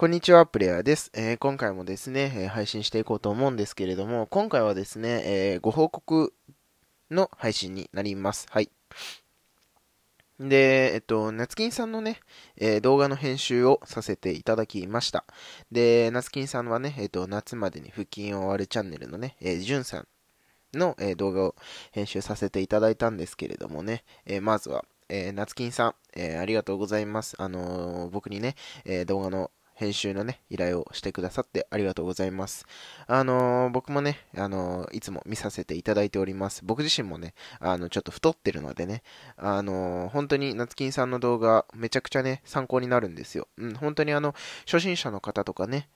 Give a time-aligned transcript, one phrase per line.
[0.00, 1.10] こんにちは、プレイヤーです。
[1.12, 6.32] えー、今回もですね、え、配信していこうと思うんですけれども、今回はですね、えー、ご報告
[7.10, 8.46] の配信になります。
[8.48, 8.70] はい。
[10.38, 12.20] で、えっと、夏金さんのね、
[12.58, 15.24] え動画の編集をさせていただきました。
[15.72, 20.08] で、夏金さんはね、えっと、夏までに腹筋を終わるチャンネルのね、えー、じゅんさん
[20.74, 21.56] の、え動画を
[21.90, 27.34] 編集させていただいたんですけれどもね、えまずは、えー、夏金さん、えー、ありがとうございます。
[27.40, 28.54] あのー、僕にね、
[28.84, 32.66] え動画の編集のね、依頼をしてくださってありがとうございます。
[33.06, 36.62] あのー、僕もね、あのー、いつも見させていただいております。
[36.64, 39.04] 僕自身もね、あの、ちょっと太ってるのでね、
[39.36, 43.46] あのー、本当に夏金さんの動画、めちゃくちゃね、参考になるんですよ。
[43.56, 44.34] うん、本当にあの、
[44.66, 45.88] 初心者の方とかね、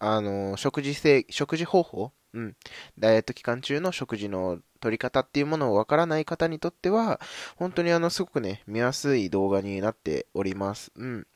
[0.00, 2.56] あの、食事性、食事方法うん。
[2.98, 7.20] ダイエット期間中の食事の取り方っていうものをわからない方にとっては、
[7.56, 10.92] 本当にあの、すごくね、見やすい動画になっております。
[10.94, 11.26] うん。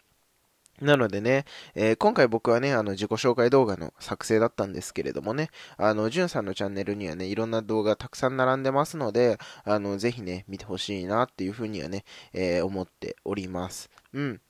[0.82, 1.44] なのでね、
[1.76, 13.90] えー、今回僕はね、あの、自己紹介動画の作成だったんですけれどもね、あの、じゅんさんのチャンネルにはね、いろんな動画たくさん並んでますので、あの、ぜひね、見てほしいなっていうふうにはね、えー、思っております。
[14.12, 14.40] うん。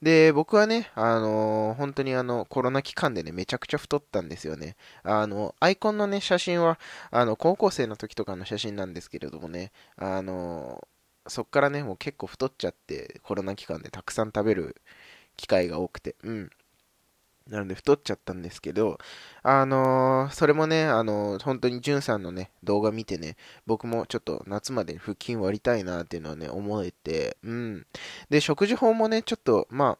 [0.00, 4.76] で、僕はね、あのー、本当にあの、コロナ期間でね、めちゃくちゃ太ったんですよね。
[5.02, 6.78] あの、アイコンのね、写真は、
[7.10, 14.82] あの、高校生の時とかの写真なんですけれどもね、あのー、そっからね、もう結構太っちゃって、コロナ期間でたくさん食べる
[15.36, 16.50] 機会が多くて、うん。
[17.48, 18.98] なので太っちゃったんですけど、
[19.42, 27.86] あのー、それもね、あのー、本当にじゅんさんのね、動画見てね、僕もちょっと夏まで腹筋割りたいなっていうのはね、思えて、うん。
[28.30, 29.98] で、食事法もね、ちょっと、ま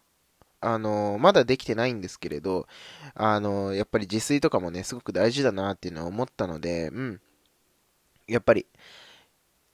[0.61, 2.69] あ、あのー、まだできてないんですけれど、
[3.15, 7.21] あのやっぱり自炊とかもね、すごく大事だなっていうのは思ったので、うん。
[8.29, 8.67] やっぱり、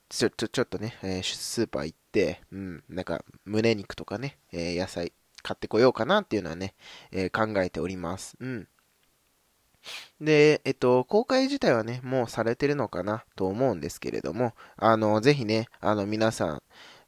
[0.09, 6.75] ちょ、ちょ、ちょっとね、えスーパー行って、うん、なんか、胸肉とかね、え野菜、買ってこようかなっていうのはね、
[7.13, 8.37] えー、考えております。
[8.41, 8.69] うん。
[10.21, 16.63] で、えっと、公開自体はね、もうされてるのかなと思うんですけれども、あの、ぜひね、あの、皆さん、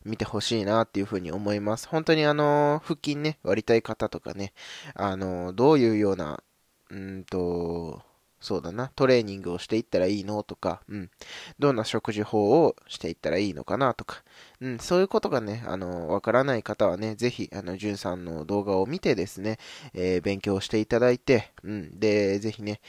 [0.05, 1.87] 見てほしいなっていうふうに思います。
[1.89, 4.53] 本当にあの、腹筋ね、割りたい方とかね、
[4.95, 6.43] あの、どういうような、
[6.91, 8.03] うんと、
[8.41, 10.43] そうだな、トレーニングをしていったらいいの？
[10.43, 11.11] とか、うん、
[11.59, 13.93] どんな食事法をしていったらいいのかな？
[13.93, 14.23] とか、
[14.61, 19.59] うん、そういうことがね、あの、わからない方はね、ぜひ、あの、じゅんさんの動画を見てですね、
[19.93, 22.81] えー、勉強していただいて、うん、で、ぜひね、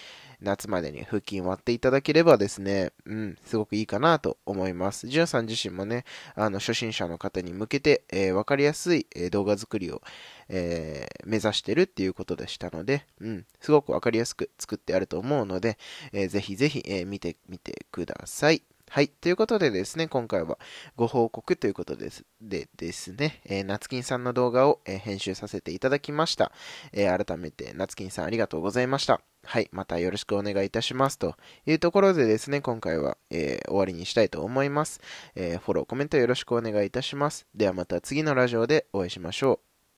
[0.42, 5.08] 夏までに腹筋割っていただければですね、うん、すごくいいかなと思います。
[5.08, 10.02] ジュンさん自身もね、あの、初心者の方に向けて、えー、わかりやすい、え、動画作りを、
[10.50, 15.78] えー、目指してるっていうことでしたので、うん、すごくわかりやすく作ってあると思うので、
[16.12, 18.64] えー、ぜひぜひ、えー、見てみてください。
[18.94, 19.08] はい。
[19.08, 20.60] ということでですね、今回は
[20.98, 22.26] ご報告ということです。
[22.42, 26.52] でですね、えー、夏金さんの動画を、えー、編集させていただきました。
[26.92, 29.22] えー、改めて、夏金さんありがとうございました。
[29.46, 29.70] はい。
[29.72, 31.18] またよろしくお願いいたします。
[31.18, 35.00] というところでですね、今回は、え、終わりにしたいと思います。
[35.36, 37.48] え、フォロー、コメントよろしくお願いいたします。
[37.56, 39.71] ではまた次のラジオでお会いしましょう。